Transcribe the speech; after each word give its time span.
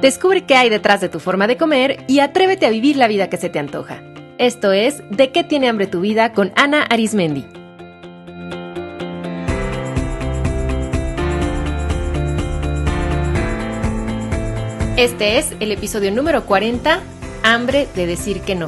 Descubre 0.00 0.44
qué 0.44 0.54
hay 0.56 0.68
detrás 0.68 1.00
de 1.00 1.08
tu 1.08 1.20
forma 1.20 1.46
de 1.46 1.56
comer 1.56 2.04
y 2.06 2.20
atrévete 2.20 2.66
a 2.66 2.70
vivir 2.70 2.96
la 2.96 3.08
vida 3.08 3.28
que 3.28 3.36
se 3.36 3.48
te 3.48 3.58
antoja. 3.58 4.02
Esto 4.38 4.72
es 4.72 5.02
De 5.10 5.30
qué 5.30 5.44
tiene 5.44 5.68
hambre 5.68 5.86
tu 5.86 6.00
vida 6.00 6.32
con 6.32 6.52
Ana 6.56 6.82
Arismendi. 6.82 7.46
Este 14.96 15.38
es 15.38 15.52
el 15.58 15.72
episodio 15.72 16.12
número 16.12 16.46
40, 16.46 17.00
Hambre 17.42 17.88
de 17.96 18.06
decir 18.06 18.40
que 18.42 18.54
no. 18.54 18.66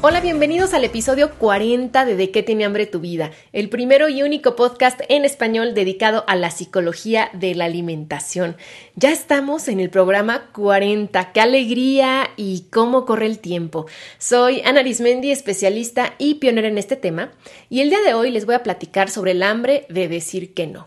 Hola, 0.00 0.20
bienvenidos 0.20 0.74
al 0.74 0.84
episodio 0.84 1.34
40 1.40 2.04
de 2.04 2.14
De 2.14 2.30
qué 2.30 2.44
tiene 2.44 2.64
hambre 2.64 2.86
tu 2.86 3.00
vida, 3.00 3.32
el 3.52 3.68
primero 3.68 4.08
y 4.08 4.22
único 4.22 4.54
podcast 4.54 5.00
en 5.08 5.24
español 5.24 5.74
dedicado 5.74 6.22
a 6.28 6.36
la 6.36 6.52
psicología 6.52 7.30
de 7.32 7.56
la 7.56 7.64
alimentación. 7.64 8.56
Ya 8.94 9.10
estamos 9.10 9.66
en 9.66 9.80
el 9.80 9.90
programa 9.90 10.52
40, 10.52 11.32
qué 11.32 11.40
alegría 11.40 12.30
y 12.36 12.66
cómo 12.70 13.06
corre 13.06 13.26
el 13.26 13.40
tiempo. 13.40 13.86
Soy 14.18 14.62
Ana 14.64 14.80
Arismendi, 14.80 15.32
especialista 15.32 16.14
y 16.18 16.36
pionera 16.36 16.68
en 16.68 16.78
este 16.78 16.94
tema, 16.94 17.32
y 17.68 17.80
el 17.80 17.90
día 17.90 18.00
de 18.00 18.14
hoy 18.14 18.30
les 18.30 18.46
voy 18.46 18.54
a 18.54 18.62
platicar 18.62 19.10
sobre 19.10 19.32
el 19.32 19.42
hambre 19.42 19.84
de 19.88 20.06
decir 20.06 20.54
que 20.54 20.68
no. 20.68 20.86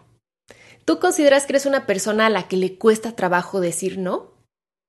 ¿Tú 0.86 1.00
consideras 1.00 1.46
que 1.46 1.52
eres 1.52 1.66
una 1.66 1.86
persona 1.86 2.28
a 2.28 2.30
la 2.30 2.48
que 2.48 2.56
le 2.56 2.78
cuesta 2.78 3.14
trabajo 3.14 3.60
decir 3.60 3.98
no? 3.98 4.31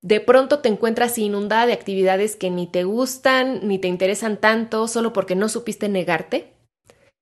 De 0.03 0.21
pronto 0.21 0.59
te 0.59 0.69
encuentras 0.69 1.17
inundada 1.17 1.67
de 1.67 1.73
actividades 1.73 2.37
que 2.37 2.51
ni 2.51 2.67
te 2.67 2.85
gustan 2.85 3.67
ni 3.67 3.79
te 3.79 3.89
interesan 3.89 4.37
tanto 4.37 4.89
solo 4.89 5.13
porque 5.13 5.37
no 5.37 5.49
supiste 5.49 5.89
negarte? 5.89 6.53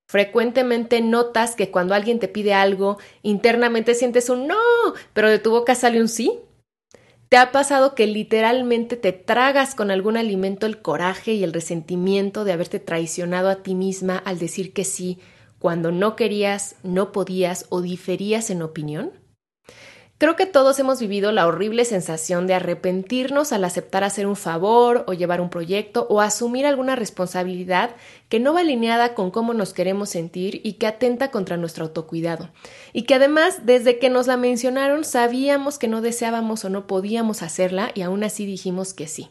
Frecuentemente 0.08 1.00
notas 1.02 1.54
que 1.54 1.70
cuando 1.70 1.94
alguien 1.94 2.18
te 2.18 2.26
pide 2.26 2.52
algo, 2.52 2.98
internamente 3.22 3.94
sientes 3.94 4.28
un 4.28 4.48
no, 4.48 4.56
pero 5.12 5.30
de 5.30 5.38
tu 5.38 5.50
boca 5.52 5.76
sale 5.76 6.00
un 6.00 6.08
sí. 6.08 6.40
¿Te 7.28 7.36
ha 7.36 7.52
pasado 7.52 7.94
que 7.94 8.08
literalmente 8.08 8.96
te 8.96 9.12
tragas 9.12 9.76
con 9.76 9.92
algún 9.92 10.16
alimento 10.16 10.66
el 10.66 10.82
coraje 10.82 11.34
y 11.34 11.44
el 11.44 11.52
resentimiento 11.52 12.44
de 12.44 12.52
haberte 12.52 12.80
traicionado 12.80 13.50
a 13.50 13.62
ti 13.62 13.76
misma 13.76 14.16
al 14.16 14.40
decir 14.40 14.72
que 14.72 14.82
sí 14.82 15.20
cuando 15.60 15.92
no 15.92 16.16
querías, 16.16 16.74
no 16.82 17.12
podías 17.12 17.66
o 17.68 17.82
diferías 17.82 18.50
en 18.50 18.62
opinión? 18.62 19.19
Creo 20.20 20.36
que 20.36 20.44
todos 20.44 20.78
hemos 20.78 21.00
vivido 21.00 21.32
la 21.32 21.46
horrible 21.46 21.86
sensación 21.86 22.46
de 22.46 22.52
arrepentirnos 22.52 23.54
al 23.54 23.64
aceptar 23.64 24.04
hacer 24.04 24.26
un 24.26 24.36
favor 24.36 25.02
o 25.06 25.14
llevar 25.14 25.40
un 25.40 25.48
proyecto 25.48 26.06
o 26.10 26.20
asumir 26.20 26.66
alguna 26.66 26.94
responsabilidad 26.94 27.96
que 28.28 28.38
no 28.38 28.52
va 28.52 28.60
alineada 28.60 29.14
con 29.14 29.30
cómo 29.30 29.54
nos 29.54 29.72
queremos 29.72 30.10
sentir 30.10 30.60
y 30.62 30.74
que 30.74 30.86
atenta 30.86 31.30
contra 31.30 31.56
nuestro 31.56 31.86
autocuidado. 31.86 32.50
Y 32.92 33.04
que 33.04 33.14
además, 33.14 33.64
desde 33.64 33.98
que 33.98 34.10
nos 34.10 34.26
la 34.26 34.36
mencionaron, 34.36 35.04
sabíamos 35.04 35.78
que 35.78 35.88
no 35.88 36.02
deseábamos 36.02 36.66
o 36.66 36.68
no 36.68 36.86
podíamos 36.86 37.40
hacerla 37.40 37.90
y 37.94 38.02
aún 38.02 38.22
así 38.22 38.44
dijimos 38.44 38.92
que 38.92 39.08
sí. 39.08 39.30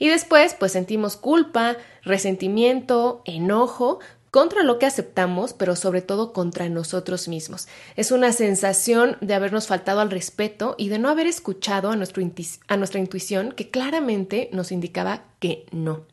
Y 0.00 0.08
después, 0.08 0.56
pues 0.58 0.72
sentimos 0.72 1.16
culpa, 1.16 1.76
resentimiento, 2.02 3.22
enojo 3.24 4.00
contra 4.34 4.64
lo 4.64 4.80
que 4.80 4.86
aceptamos, 4.86 5.52
pero 5.52 5.76
sobre 5.76 6.02
todo 6.02 6.32
contra 6.32 6.68
nosotros 6.68 7.28
mismos. 7.28 7.68
Es 7.94 8.10
una 8.10 8.32
sensación 8.32 9.16
de 9.20 9.32
habernos 9.32 9.68
faltado 9.68 10.00
al 10.00 10.10
respeto 10.10 10.74
y 10.76 10.88
de 10.88 10.98
no 10.98 11.08
haber 11.08 11.28
escuchado 11.28 11.88
a, 11.88 11.92
a 11.92 12.76
nuestra 12.76 12.98
intuición 13.00 13.52
que 13.52 13.70
claramente 13.70 14.48
nos 14.50 14.72
indicaba 14.72 15.22
que 15.38 15.66
no. 15.70 16.08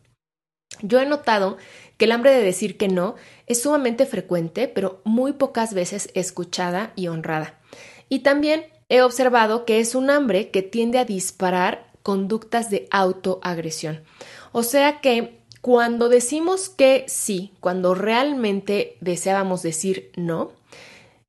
Yo 0.84 1.00
he 1.00 1.08
notado 1.08 1.58
que 1.98 2.06
el 2.06 2.12
hambre 2.12 2.30
de 2.30 2.44
decir 2.44 2.78
que 2.78 2.90
no 2.90 3.16
es 3.48 3.64
sumamente 3.64 4.06
frecuente, 4.06 4.68
pero 4.68 5.02
muy 5.04 5.34
pocas 5.34 5.74
veces 5.74 6.12
escuchada 6.14 6.94
y 6.96 7.08
honrada. 7.08 7.60
Y 8.08 8.20
también 8.20 8.68
he 8.88 9.02
observado 9.02 9.66
que 9.66 9.80
es 9.80 9.96
un 9.96 10.12
hambre 10.12 10.52
que 10.52 10.62
tiende 10.62 11.00
a 11.00 11.06
disparar 11.06 11.92
conductas 12.04 12.70
de 12.70 12.88
autoagresión. 12.92 14.04
O 14.52 14.62
sea 14.62 15.02
que 15.02 15.41
cuando 15.62 16.10
decimos 16.10 16.70
que 16.70 17.06
sí, 17.08 17.54
cuando 17.60 17.94
realmente 17.94 18.98
deseábamos 19.00 19.62
decir 19.62 20.12
no, 20.16 20.52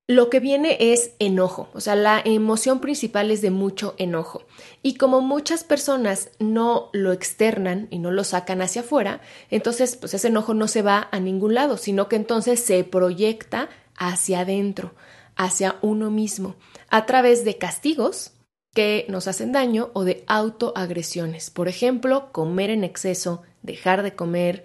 lo 0.09 0.31
que 0.31 0.41
viene 0.41 0.76
es 0.81 1.12
enojo, 1.20 1.69
o 1.75 1.81
sea, 1.81 1.94
la 1.94 2.20
emoción 2.25 2.81
principal 2.81 3.31
es 3.31 3.41
de 3.41 3.50
mucho 3.50 3.94
enojo. 3.98 4.43
Y 4.82 4.94
como 4.97 5.20
muchas 5.20 5.65
personas 5.65 6.31
no 6.38 6.91
lo 6.93 7.12
externan 7.12 7.87
y 7.91 7.98
no 7.98 8.10
lo 8.10 8.25
sacan 8.25 8.62
hacia 8.62 8.82
afuera, 8.82 9.20
entonces 9.50 9.97
pues 9.97 10.12
ese 10.15 10.28
enojo 10.28 10.54
no 10.54 10.66
se 10.66 10.82
va 10.82 11.09
a 11.12 11.20
ningún 11.20 11.54
lado, 11.54 11.76
sino 11.76 12.09
que 12.09 12.16
entonces 12.16 12.60
se 12.60 12.82
proyecta 12.84 13.69
hacia 13.97 14.41
adentro, 14.41 14.94
hacia 15.37 15.76
uno 15.82 16.10
mismo, 16.10 16.56
a 16.88 17.06
través 17.06 17.44
de 17.44 17.59
castigos 17.59 18.32
que 18.75 19.06
nos 19.09 19.28
hacen 19.28 19.53
daño 19.53 19.91
o 19.93 20.04
de 20.04 20.25
autoagresiones. 20.26 21.50
Por 21.50 21.69
ejemplo, 21.69 22.32
comer 22.32 22.70
en 22.70 22.84
exceso, 22.84 23.43
dejar 23.62 24.03
de 24.03 24.15
comer 24.15 24.65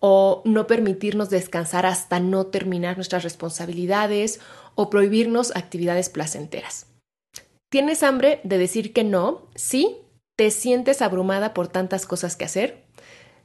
o 0.00 0.42
no 0.44 0.66
permitirnos 0.66 1.30
descansar 1.30 1.86
hasta 1.86 2.20
no 2.20 2.46
terminar 2.46 2.96
nuestras 2.96 3.22
responsabilidades 3.22 4.40
o 4.74 4.90
prohibirnos 4.90 5.54
actividades 5.56 6.10
placenteras. 6.10 6.86
¿Tienes 7.70 8.02
hambre 8.02 8.40
de 8.44 8.58
decir 8.58 8.92
que 8.92 9.02
no? 9.02 9.48
Sí. 9.54 9.96
¿Te 10.36 10.50
sientes 10.50 11.00
abrumada 11.00 11.54
por 11.54 11.68
tantas 11.68 12.06
cosas 12.06 12.36
que 12.36 12.44
hacer? 12.44 12.84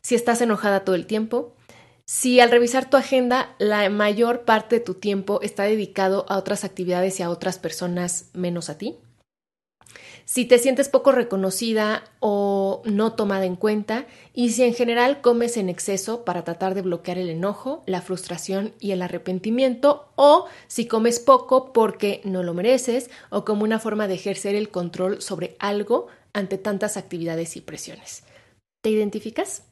Si 0.01 0.15
estás 0.15 0.41
enojada 0.41 0.83
todo 0.83 0.95
el 0.95 1.05
tiempo, 1.05 1.55
si 2.05 2.39
al 2.39 2.49
revisar 2.49 2.89
tu 2.89 2.97
agenda 2.97 3.55
la 3.59 3.87
mayor 3.89 4.43
parte 4.43 4.77
de 4.77 4.81
tu 4.81 4.95
tiempo 4.95 5.39
está 5.41 5.63
dedicado 5.63 6.25
a 6.27 6.37
otras 6.37 6.63
actividades 6.63 7.19
y 7.19 7.23
a 7.23 7.29
otras 7.29 7.59
personas 7.59 8.31
menos 8.33 8.69
a 8.69 8.77
ti, 8.77 8.97
si 10.29 10.45
te 10.45 10.59
sientes 10.59 10.89
poco 10.89 11.11
reconocida 11.11 12.03
o 12.19 12.83
no 12.85 13.13
tomada 13.13 13.45
en 13.45 13.55
cuenta 13.55 14.05
y 14.31 14.51
si 14.51 14.61
en 14.61 14.75
general 14.75 15.21
comes 15.21 15.57
en 15.57 15.69
exceso 15.69 16.23
para 16.23 16.43
tratar 16.43 16.75
de 16.75 16.83
bloquear 16.83 17.17
el 17.17 17.31
enojo, 17.31 17.81
la 17.87 18.03
frustración 18.03 18.75
y 18.79 18.91
el 18.91 19.01
arrepentimiento 19.01 20.11
o 20.15 20.45
si 20.67 20.85
comes 20.85 21.19
poco 21.19 21.73
porque 21.73 22.21
no 22.25 22.43
lo 22.43 22.53
mereces 22.53 23.09
o 23.31 23.43
como 23.43 23.63
una 23.63 23.79
forma 23.79 24.07
de 24.07 24.13
ejercer 24.13 24.53
el 24.53 24.69
control 24.69 25.19
sobre 25.19 25.55
algo 25.57 26.09
ante 26.31 26.59
tantas 26.59 26.95
actividades 26.95 27.57
y 27.57 27.61
presiones. 27.61 28.21
¿Te 28.83 28.91
identificas? 28.91 29.63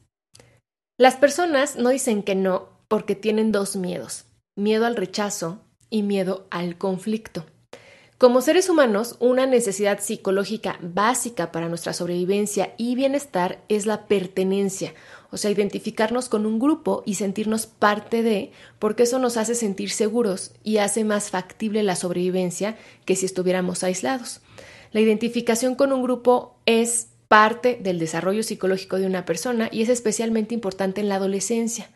Las 0.98 1.14
personas 1.14 1.76
no 1.76 1.90
dicen 1.90 2.24
que 2.24 2.34
no 2.34 2.68
porque 2.88 3.14
tienen 3.14 3.52
dos 3.52 3.76
miedos, 3.76 4.24
miedo 4.56 4.86
al 4.86 4.96
rechazo 4.96 5.60
y 5.88 6.02
miedo 6.02 6.48
al 6.50 6.76
conflicto. 6.78 7.46
Como 8.18 8.40
seres 8.40 8.68
humanos, 8.68 9.14
una 9.20 9.46
necesidad 9.46 10.00
psicológica 10.00 10.76
básica 10.82 11.52
para 11.52 11.68
nuestra 11.68 11.92
sobrevivencia 11.92 12.74
y 12.76 12.96
bienestar 12.96 13.62
es 13.68 13.86
la 13.86 14.08
pertenencia, 14.08 14.92
o 15.30 15.36
sea, 15.36 15.52
identificarnos 15.52 16.28
con 16.28 16.44
un 16.44 16.58
grupo 16.58 17.04
y 17.06 17.14
sentirnos 17.14 17.66
parte 17.66 18.24
de, 18.24 18.50
porque 18.80 19.04
eso 19.04 19.20
nos 19.20 19.36
hace 19.36 19.54
sentir 19.54 19.90
seguros 19.90 20.50
y 20.64 20.78
hace 20.78 21.04
más 21.04 21.30
factible 21.30 21.84
la 21.84 21.94
sobrevivencia 21.94 22.76
que 23.04 23.14
si 23.14 23.24
estuviéramos 23.24 23.84
aislados. 23.84 24.40
La 24.90 25.00
identificación 25.00 25.76
con 25.76 25.92
un 25.92 26.02
grupo 26.02 26.56
es 26.66 27.10
parte 27.28 27.78
del 27.80 28.00
desarrollo 28.00 28.42
psicológico 28.42 28.98
de 28.98 29.06
una 29.06 29.26
persona 29.26 29.68
y 29.70 29.82
es 29.82 29.90
especialmente 29.90 30.54
importante 30.54 31.00
en 31.00 31.08
la 31.08 31.16
adolescencia. 31.16 31.88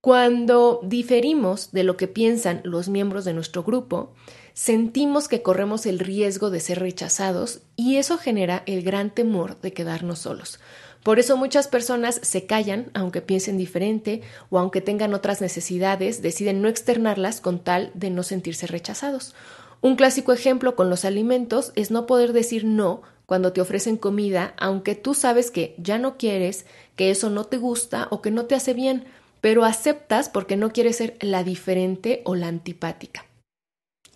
Cuando 0.00 0.80
diferimos 0.82 1.72
de 1.72 1.84
lo 1.84 1.98
que 1.98 2.08
piensan 2.08 2.62
los 2.64 2.88
miembros 2.88 3.26
de 3.26 3.34
nuestro 3.34 3.62
grupo, 3.62 4.14
sentimos 4.54 5.28
que 5.28 5.42
corremos 5.42 5.86
el 5.86 5.98
riesgo 5.98 6.50
de 6.50 6.60
ser 6.60 6.80
rechazados 6.80 7.60
y 7.76 7.96
eso 7.96 8.18
genera 8.18 8.62
el 8.66 8.82
gran 8.82 9.10
temor 9.10 9.60
de 9.60 9.72
quedarnos 9.72 10.20
solos. 10.20 10.60
Por 11.02 11.18
eso 11.18 11.36
muchas 11.36 11.66
personas 11.66 12.20
se 12.22 12.46
callan, 12.46 12.90
aunque 12.94 13.22
piensen 13.22 13.58
diferente 13.58 14.22
o 14.50 14.58
aunque 14.58 14.80
tengan 14.80 15.14
otras 15.14 15.40
necesidades, 15.40 16.22
deciden 16.22 16.62
no 16.62 16.68
externarlas 16.68 17.40
con 17.40 17.58
tal 17.58 17.90
de 17.94 18.10
no 18.10 18.22
sentirse 18.22 18.68
rechazados. 18.68 19.34
Un 19.80 19.96
clásico 19.96 20.32
ejemplo 20.32 20.76
con 20.76 20.90
los 20.90 21.04
alimentos 21.04 21.72
es 21.74 21.90
no 21.90 22.06
poder 22.06 22.32
decir 22.32 22.64
no 22.64 23.02
cuando 23.26 23.52
te 23.52 23.60
ofrecen 23.60 23.96
comida, 23.96 24.54
aunque 24.58 24.94
tú 24.94 25.14
sabes 25.14 25.50
que 25.50 25.74
ya 25.76 25.98
no 25.98 26.18
quieres, 26.18 26.66
que 26.94 27.10
eso 27.10 27.30
no 27.30 27.44
te 27.44 27.56
gusta 27.56 28.06
o 28.10 28.22
que 28.22 28.30
no 28.30 28.44
te 28.44 28.54
hace 28.54 28.74
bien, 28.74 29.04
pero 29.40 29.64
aceptas 29.64 30.28
porque 30.28 30.56
no 30.56 30.72
quieres 30.72 30.98
ser 30.98 31.16
la 31.20 31.42
diferente 31.42 32.22
o 32.24 32.36
la 32.36 32.46
antipática. 32.46 33.24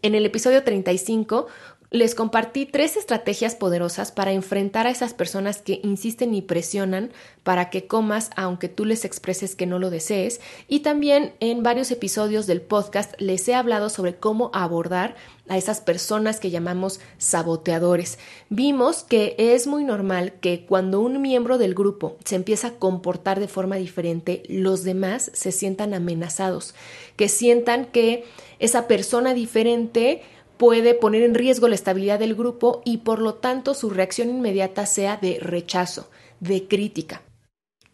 En 0.07 0.15
el 0.15 0.25
episodio 0.25 0.63
35 0.63 1.49
les 1.91 2.15
compartí 2.15 2.65
tres 2.65 2.97
estrategias 2.97 3.57
poderosas 3.57 4.13
para 4.13 4.31
enfrentar 4.31 4.87
a 4.87 4.91
esas 4.91 5.15
personas 5.15 5.63
que 5.63 5.81
insisten 5.83 6.33
y 6.33 6.43
presionan 6.43 7.11
para 7.43 7.71
que 7.71 7.89
comas 7.89 8.31
aunque 8.37 8.69
tú 8.69 8.85
les 8.85 9.05
expreses 9.05 9.57
que 9.57 9.67
no 9.67 9.81
lo 9.81 9.91
desees 9.91 10.41
y 10.69 10.81
también 10.81 11.33
en 11.41 11.65
varios 11.65 11.91
episodios 11.91 12.47
del 12.47 12.61
podcast 12.61 13.21
les 13.21 13.49
he 13.49 13.55
hablado 13.57 13.89
sobre 13.89 14.15
cómo 14.15 14.53
abordar 14.55 15.17
a 15.49 15.59
esas 15.59 15.81
personas 15.81 16.39
que 16.41 16.51
llamamos 16.51 17.01
saboteadores. 17.19 18.19
Vimos 18.49 19.03
que 19.03 19.35
es 19.39 19.67
muy 19.67 19.83
normal 19.83 20.35
que 20.41 20.67
cuando 20.67 21.01
un 21.01 21.21
miembro 21.21 21.59
del 21.59 21.75
grupo 21.75 22.17
se 22.25 22.37
empieza 22.37 22.69
a 22.69 22.75
comportar 22.75 23.41
de 23.41 23.49
forma 23.49 23.77
diferente, 23.77 24.43
los 24.49 24.85
demás 24.85 25.31
se 25.35 25.53
sientan 25.53 25.95
amenazados, 25.95 26.75
que 27.17 27.29
sientan 27.29 27.87
que 27.87 28.25
esa 28.59 28.89
persona 28.89 29.35
diferente 29.35 30.23
puede 30.57 30.95
poner 30.95 31.23
en 31.23 31.35
riesgo 31.35 31.69
la 31.69 31.75
estabilidad 31.75 32.19
del 32.19 32.35
grupo 32.35 32.83
y 32.85 32.99
por 32.99 33.21
lo 33.21 33.35
tanto 33.35 33.75
su 33.75 33.91
reacción 33.91 34.31
inmediata 34.31 34.87
sea 34.87 35.17
de 35.17 35.39
rechazo, 35.41 36.09
de 36.41 36.67
crítica. 36.67 37.23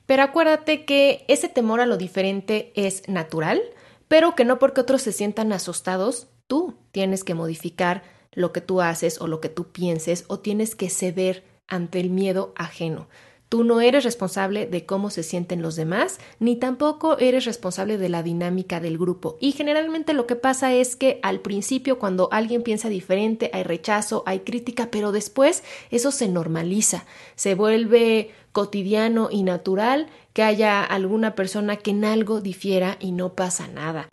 Pero 0.06 0.22
acuérdate 0.22 0.84
que 0.84 1.24
ese 1.28 1.48
temor 1.48 1.80
a 1.80 1.86
lo 1.86 1.96
diferente 1.96 2.72
es 2.74 3.08
natural, 3.08 3.60
pero 4.08 4.34
que 4.34 4.44
no 4.44 4.58
porque 4.58 4.80
otros 4.80 5.02
se 5.02 5.12
sientan 5.12 5.52
asustados, 5.52 6.28
tú 6.46 6.74
tienes 6.92 7.24
que 7.24 7.34
modificar 7.34 8.02
lo 8.32 8.52
que 8.52 8.60
tú 8.60 8.80
haces 8.80 9.20
o 9.20 9.26
lo 9.26 9.40
que 9.40 9.48
tú 9.48 9.72
pienses 9.72 10.24
o 10.28 10.38
tienes 10.40 10.74
que 10.74 10.90
ceder 10.90 11.44
ante 11.66 12.00
el 12.00 12.10
miedo 12.10 12.52
ajeno. 12.56 13.08
Tú 13.52 13.64
no 13.64 13.82
eres 13.82 14.04
responsable 14.04 14.64
de 14.64 14.87
cómo 14.87 15.10
se 15.10 15.22
sienten 15.22 15.60
los 15.60 15.76
demás, 15.76 16.20
ni 16.38 16.56
tampoco 16.56 17.19
eres 17.19 17.44
responsable 17.44 17.99
de 17.99 18.08
la 18.08 18.22
dinámica 18.22 18.81
del 18.81 18.96
grupo. 18.96 19.37
Y 19.40 19.52
generalmente 19.52 20.14
lo 20.14 20.26
que 20.26 20.37
pasa 20.37 20.72
es 20.72 20.96
que 20.96 21.20
al 21.22 21.40
principio 21.40 21.99
cuando 21.99 22.31
alguien 22.32 22.62
piensa 22.62 22.88
diferente 22.88 23.50
hay 23.52 23.62
rechazo, 23.62 24.22
hay 24.25 24.38
crítica, 24.40 24.88
pero 24.90 25.12
después 25.12 25.64
eso 25.90 26.12
se 26.12 26.28
normaliza, 26.28 27.04
se 27.34 27.54
vuelve 27.54 28.31
cotidiano 28.52 29.28
y 29.31 29.43
natural 29.43 30.06
que 30.32 30.44
haya 30.44 30.82
alguna 30.82 31.34
persona 31.34 31.76
que 31.76 31.90
en 31.90 32.06
algo 32.06 32.40
difiera 32.40 32.96
y 33.00 33.12
no 33.12 33.34
pasa 33.34 33.69
nada. 33.69 34.08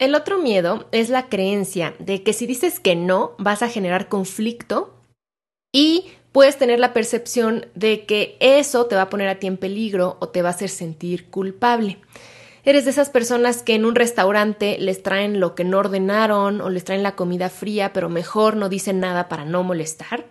El 0.00 0.16
otro 0.16 0.40
miedo 0.40 0.88
es 0.90 1.10
la 1.10 1.28
creencia 1.28 1.94
de 2.00 2.24
que 2.24 2.32
si 2.32 2.48
dices 2.48 2.80
que 2.80 2.96
no 2.96 3.36
vas 3.38 3.62
a 3.62 3.68
generar 3.68 4.08
conflicto 4.08 4.98
y 5.72 6.06
puedes 6.38 6.56
tener 6.56 6.78
la 6.78 6.92
percepción 6.92 7.66
de 7.74 8.06
que 8.06 8.36
eso 8.38 8.86
te 8.86 8.94
va 8.94 9.02
a 9.02 9.10
poner 9.10 9.26
a 9.26 9.40
ti 9.40 9.48
en 9.48 9.56
peligro 9.56 10.18
o 10.20 10.28
te 10.28 10.40
va 10.40 10.50
a 10.50 10.52
hacer 10.52 10.68
sentir 10.68 11.30
culpable. 11.30 11.98
Eres 12.62 12.84
de 12.84 12.92
esas 12.92 13.10
personas 13.10 13.64
que 13.64 13.74
en 13.74 13.84
un 13.84 13.96
restaurante 13.96 14.76
les 14.78 15.02
traen 15.02 15.40
lo 15.40 15.56
que 15.56 15.64
no 15.64 15.78
ordenaron 15.78 16.60
o 16.60 16.70
les 16.70 16.84
traen 16.84 17.02
la 17.02 17.16
comida 17.16 17.48
fría, 17.48 17.92
pero 17.92 18.08
mejor 18.08 18.54
no 18.54 18.68
dicen 18.68 19.00
nada 19.00 19.28
para 19.28 19.44
no 19.46 19.64
molestar. 19.64 20.26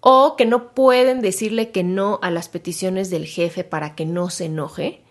O 0.00 0.36
que 0.36 0.44
no 0.44 0.74
pueden 0.74 1.22
decirle 1.22 1.70
que 1.70 1.82
no 1.82 2.18
a 2.20 2.30
las 2.30 2.50
peticiones 2.50 3.08
del 3.08 3.24
jefe 3.24 3.64
para 3.64 3.94
que 3.94 4.04
no 4.04 4.28
se 4.28 4.44
enoje. 4.44 5.02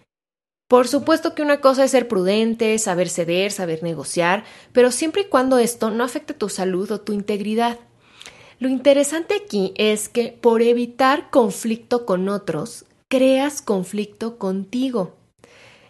Por 0.67 0.87
supuesto 0.87 1.33
que 1.33 1.41
una 1.41 1.61
cosa 1.61 1.83
es 1.83 1.89
ser 1.89 2.07
prudente, 2.07 2.77
saber 2.77 3.09
ceder, 3.09 3.51
saber 3.51 3.81
negociar, 3.81 4.43
pero 4.71 4.91
siempre 4.91 5.23
y 5.23 5.29
cuando 5.29 5.57
esto 5.57 5.89
no 5.89 6.03
afecte 6.03 6.35
tu 6.35 6.47
salud 6.47 6.91
o 6.91 7.01
tu 7.01 7.13
integridad. 7.13 7.79
Lo 8.59 8.69
interesante 8.69 9.35
aquí 9.35 9.73
es 9.75 10.09
que 10.09 10.29
por 10.29 10.63
evitar 10.63 11.29
conflicto 11.29 12.05
con 12.05 12.27
otros, 12.27 12.85
creas 13.07 13.61
conflicto 13.61 14.37
contigo. 14.39 15.15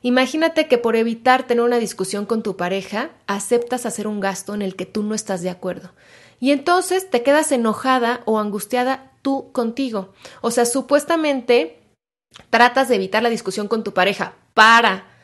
Imagínate 0.02 0.68
que 0.68 0.78
por 0.78 0.96
evitar 0.96 1.48
tener 1.48 1.64
una 1.64 1.80
discusión 1.80 2.25
con 2.25 2.44
tu 2.44 2.58
pareja, 2.58 3.12
aceptas 3.25 3.86
hacer 3.86 4.06
un 4.06 4.19
gasto 4.19 4.54
en 4.54 4.62
el 4.62 4.75
que 4.75 4.86
tú 4.86 5.02
no 5.02 5.16
estás 5.16 5.42
de 5.42 5.50
acuerdo. 5.50 5.92
Y 6.40 6.52
entonces 6.52 7.10
te 7.10 7.24
quedas 7.24 7.52
enojada 7.52 8.22
o 8.25 8.38
angustiada 8.38 9.12
tú 9.22 9.52
contigo. 9.54 10.13
O 10.42 10.52
sea, 10.52 10.66
supuestamente 10.66 11.80
tratas 12.50 12.90
de 12.90 12.96
evitar 12.96 13.24
la 13.24 13.30
discusión 13.30 13.68
con 13.68 13.84
tu 13.84 13.94
pareja 13.94 14.36
para 14.54 15.17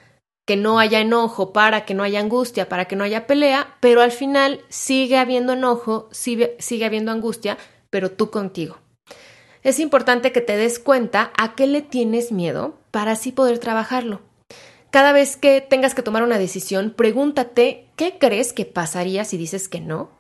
que 0.46 0.58
no 0.58 0.80
haya 0.80 1.00
enojo, 1.00 1.54
para 1.54 1.86
que 1.86 1.94
no 1.94 2.04
haya 2.04 2.20
angustia, 2.20 2.68
para 2.68 2.86
que 2.86 2.96
no 2.96 3.04
haya 3.04 3.28
pelea, 3.28 3.78
pero 3.80 4.02
al 4.02 4.12
final 4.12 4.62
sigue 4.70 5.18
habiendo 5.18 5.54
enojo, 5.54 6.10
sigue, 6.12 6.56
sigue 6.60 6.86
habiendo 6.86 7.12
angustia, 7.12 7.58
pero 7.90 8.12
tú 8.12 8.30
contigo. 8.30 8.78
Es 9.64 9.80
importante 9.80 10.32
que 10.32 10.42
te 10.42 10.58
des 10.58 10.80
cuenta 10.80 11.32
a 11.38 11.56
qué 11.56 11.68
le 11.68 11.82
tienes 11.82 12.32
miedo 12.32 12.78
para 12.92 13.14
así 13.14 13.32
poder 13.32 13.60
trabajarlo. 13.60 14.22
Cada 14.92 15.14
vez 15.14 15.38
que 15.38 15.62
tengas 15.62 15.96
que 15.96 16.04
tomar 16.04 16.24
una 16.24 16.38
decisión, 16.38 16.94
pregúntate 16.96 17.88
qué 17.96 18.18
crees 18.20 18.54
que 18.54 18.66
pasaría 18.66 19.24
si 19.26 19.38
dices 19.38 19.70
que 19.70 19.80
no 19.80 20.12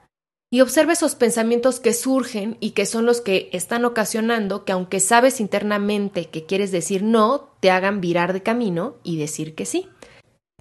y 0.54 0.62
observa 0.62 0.94
esos 0.94 1.16
pensamientos 1.16 1.80
que 1.80 1.94
surgen 1.94 2.58
y 2.60 2.72
que 2.72 2.86
son 2.86 3.08
los 3.08 3.22
que 3.22 3.50
están 3.54 3.86
ocasionando 3.86 4.66
que 4.66 4.72
aunque 4.72 5.00
sabes 5.00 5.40
internamente 5.40 6.26
que 6.26 6.46
quieres 6.46 6.72
decir 6.72 7.02
no, 7.02 7.50
te 7.60 7.72
hagan 7.72 8.02
virar 8.02 8.34
de 8.34 8.44
camino 8.44 8.98
y 9.02 9.18
decir 9.18 9.56
que 9.56 9.66
sí. 9.66 9.90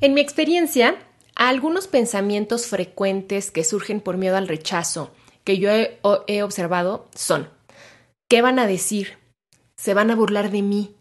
En 0.03 0.15
mi 0.15 0.21
experiencia, 0.21 0.97
algunos 1.37 1.87
pensamientos 1.87 2.67
frecuentes 2.67 3.53
que 3.53 3.63
surgen 3.63 4.01
por 4.01 4.17
miedo 4.17 4.37
al 4.37 4.49
rechazo 4.49 5.13
que 5.45 5.59
yo 5.59 5.71
he, 5.71 6.43
observado 6.43 7.07
son, 7.15 7.49
¿qué 8.29 8.43
van 8.43 8.59
a 8.59 8.67
decir? 8.67 9.19
¿Se 9.77 9.95
van 9.95 10.11
a 10.11 10.17
burlar 10.17 10.51
de 10.51 10.63
mí? 10.63 10.97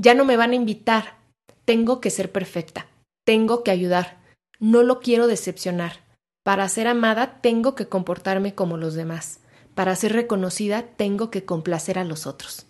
¿Ya 0.00 0.14
no 0.14 0.24
me 0.24 0.36
van 0.36 0.52
a 0.52 0.54
invitar? 0.54 1.16
Tengo 1.64 2.00
que 2.00 2.10
ser 2.10 2.30
perfecta. 2.30 2.86
Tengo 3.26 3.64
que 3.64 3.72
ayudar. 3.72 4.20
No 4.60 4.84
lo 4.84 5.00
quiero 5.00 5.26
decepcionar. 5.26 6.04
Para 6.44 6.68
ser 6.68 6.86
amada 6.86 7.40
tengo 7.40 7.74
que 7.74 7.88
comportarme 7.88 8.54
como 8.54 8.76
los 8.76 8.94
demás. 8.94 9.40
Para 9.74 9.96
ser 9.96 10.12
reconocida 10.12 10.84
tengo 10.96 11.28
que 11.28 11.44
complacer 11.44 11.98
a 11.98 12.04
los 12.04 12.24
otros. 12.24 12.66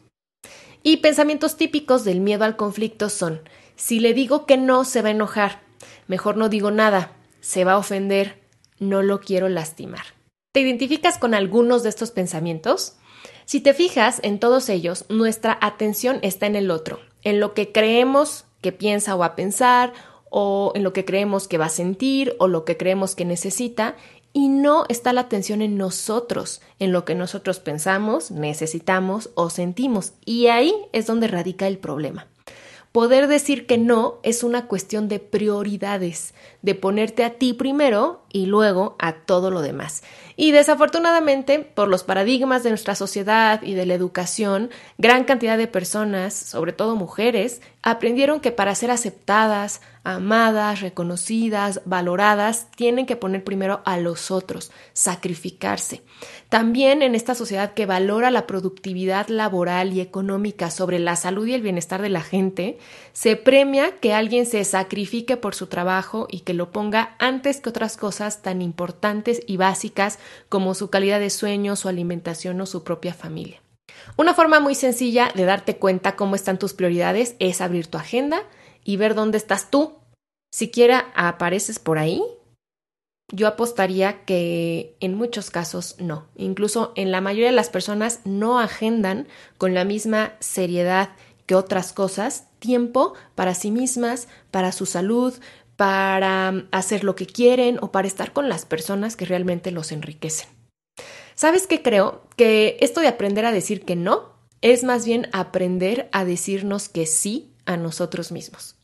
Y 0.82 0.98
pensamientos 0.98 1.58
típicos 1.58 2.04
del 2.04 2.20
miedo 2.20 2.44
al 2.44 2.56
conflicto 2.56 3.10
son, 3.10 3.42
si 3.76 4.00
le 4.00 4.14
digo 4.14 4.46
que 4.46 4.56
no, 4.56 4.84
se 4.84 5.02
va 5.02 5.08
a 5.08 5.12
enojar. 5.12 5.63
Mejor 6.06 6.36
no 6.36 6.48
digo 6.48 6.70
nada, 6.70 7.12
se 7.40 7.64
va 7.64 7.72
a 7.72 7.78
ofender, 7.78 8.42
no 8.78 9.02
lo 9.02 9.20
quiero 9.20 9.48
lastimar. 9.48 10.04
¿Te 10.52 10.60
identificas 10.60 11.18
con 11.18 11.34
algunos 11.34 11.82
de 11.82 11.88
estos 11.88 12.10
pensamientos? 12.10 12.96
Si 13.44 13.60
te 13.60 13.74
fijas 13.74 14.20
en 14.22 14.38
todos 14.38 14.68
ellos, 14.68 15.04
nuestra 15.08 15.58
atención 15.60 16.18
está 16.22 16.46
en 16.46 16.56
el 16.56 16.70
otro, 16.70 17.00
en 17.22 17.40
lo 17.40 17.54
que 17.54 17.72
creemos 17.72 18.44
que 18.60 18.72
piensa 18.72 19.14
o 19.14 19.18
va 19.18 19.26
a 19.26 19.36
pensar, 19.36 19.92
o 20.30 20.72
en 20.74 20.82
lo 20.82 20.92
que 20.92 21.04
creemos 21.04 21.48
que 21.48 21.58
va 21.58 21.66
a 21.66 21.70
sentir, 21.70 22.34
o 22.38 22.48
lo 22.48 22.64
que 22.64 22.76
creemos 22.76 23.14
que 23.14 23.24
necesita, 23.24 23.96
y 24.32 24.48
no 24.48 24.84
está 24.88 25.12
la 25.12 25.20
atención 25.22 25.62
en 25.62 25.76
nosotros, 25.76 26.60
en 26.80 26.90
lo 26.90 27.04
que 27.04 27.14
nosotros 27.14 27.60
pensamos, 27.60 28.30
necesitamos 28.30 29.30
o 29.34 29.48
sentimos. 29.48 30.14
Y 30.24 30.48
ahí 30.48 30.74
es 30.92 31.06
donde 31.06 31.28
radica 31.28 31.68
el 31.68 31.78
problema. 31.78 32.26
Poder 32.94 33.26
decir 33.26 33.66
que 33.66 33.76
no 33.76 34.20
es 34.22 34.44
una 34.44 34.68
cuestión 34.68 35.08
de 35.08 35.18
prioridades, 35.18 36.32
de 36.64 36.74
ponerte 36.74 37.24
a 37.24 37.34
ti 37.34 37.52
primero 37.52 38.22
y 38.32 38.46
luego 38.46 38.96
a 38.98 39.12
todo 39.12 39.50
lo 39.50 39.60
demás. 39.60 40.02
Y 40.34 40.50
desafortunadamente, 40.50 41.60
por 41.60 41.88
los 41.88 42.04
paradigmas 42.04 42.64
de 42.64 42.70
nuestra 42.70 42.94
sociedad 42.94 43.62
y 43.62 43.74
de 43.74 43.84
la 43.86 43.94
educación, 43.94 44.70
gran 44.96 45.24
cantidad 45.24 45.58
de 45.58 45.68
personas, 45.68 46.34
sobre 46.34 46.72
todo 46.72 46.96
mujeres, 46.96 47.60
aprendieron 47.82 48.40
que 48.40 48.50
para 48.50 48.74
ser 48.74 48.90
aceptadas, 48.90 49.82
amadas, 50.02 50.80
reconocidas, 50.80 51.82
valoradas, 51.84 52.68
tienen 52.74 53.06
que 53.06 53.14
poner 53.14 53.44
primero 53.44 53.82
a 53.84 53.98
los 53.98 54.30
otros, 54.30 54.72
sacrificarse. 54.94 56.02
También 56.48 57.02
en 57.02 57.14
esta 57.14 57.34
sociedad 57.34 57.74
que 57.74 57.86
valora 57.86 58.30
la 58.30 58.46
productividad 58.46 59.28
laboral 59.28 59.92
y 59.92 60.00
económica 60.00 60.70
sobre 60.70 60.98
la 60.98 61.14
salud 61.14 61.46
y 61.46 61.54
el 61.54 61.62
bienestar 61.62 62.02
de 62.02 62.08
la 62.08 62.22
gente, 62.22 62.78
se 63.12 63.36
premia 63.36 63.98
que 64.00 64.12
alguien 64.12 64.46
se 64.46 64.64
sacrifique 64.64 65.36
por 65.36 65.54
su 65.54 65.68
trabajo 65.68 66.26
y 66.30 66.40
lo 66.54 66.72
ponga 66.72 67.16
antes 67.18 67.60
que 67.60 67.68
otras 67.68 67.96
cosas 67.96 68.42
tan 68.42 68.62
importantes 68.62 69.42
y 69.46 69.56
básicas 69.56 70.18
como 70.48 70.74
su 70.74 70.90
calidad 70.90 71.20
de 71.20 71.30
sueño, 71.30 71.76
su 71.76 71.88
alimentación 71.88 72.60
o 72.60 72.66
su 72.66 72.84
propia 72.84 73.14
familia. 73.14 73.60
Una 74.16 74.34
forma 74.34 74.60
muy 74.60 74.74
sencilla 74.74 75.30
de 75.34 75.44
darte 75.44 75.76
cuenta 75.76 76.16
cómo 76.16 76.34
están 76.34 76.58
tus 76.58 76.72
prioridades 76.72 77.36
es 77.38 77.60
abrir 77.60 77.86
tu 77.86 77.98
agenda 77.98 78.42
y 78.84 78.96
ver 78.96 79.14
dónde 79.14 79.38
estás 79.38 79.70
tú. 79.70 79.94
Siquiera 80.52 81.12
apareces 81.14 81.78
por 81.78 81.98
ahí. 81.98 82.22
Yo 83.32 83.48
apostaría 83.48 84.24
que 84.24 84.96
en 85.00 85.14
muchos 85.14 85.50
casos 85.50 85.96
no. 85.98 86.26
Incluso 86.36 86.92
en 86.94 87.10
la 87.10 87.20
mayoría 87.20 87.48
de 87.48 87.56
las 87.56 87.70
personas 87.70 88.20
no 88.24 88.60
agendan 88.60 89.26
con 89.58 89.74
la 89.74 89.84
misma 89.84 90.34
seriedad 90.40 91.10
que 91.46 91.54
otras 91.54 91.92
cosas 91.92 92.46
tiempo 92.58 93.14
para 93.34 93.54
sí 93.54 93.70
mismas, 93.70 94.28
para 94.50 94.72
su 94.72 94.86
salud, 94.86 95.34
para 95.76 96.66
hacer 96.70 97.04
lo 97.04 97.14
que 97.14 97.26
quieren 97.26 97.78
o 97.80 97.90
para 97.92 98.06
estar 98.06 98.32
con 98.32 98.48
las 98.48 98.64
personas 98.64 99.16
que 99.16 99.24
realmente 99.24 99.70
los 99.70 99.92
enriquecen. 99.92 100.48
¿Sabes 101.34 101.66
qué 101.66 101.82
creo? 101.82 102.22
Que 102.36 102.76
esto 102.80 103.00
de 103.00 103.08
aprender 103.08 103.44
a 103.44 103.52
decir 103.52 103.84
que 103.84 103.96
no 103.96 104.34
es 104.60 104.84
más 104.84 105.04
bien 105.04 105.28
aprender 105.32 106.08
a 106.12 106.24
decirnos 106.24 106.88
que 106.88 107.06
sí 107.06 107.50
a 107.66 107.76
nosotros 107.76 108.32
mismos. 108.32 108.76